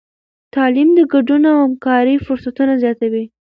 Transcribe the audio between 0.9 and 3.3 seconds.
د ګډون او همکارۍ فرصتونه زیاتوي.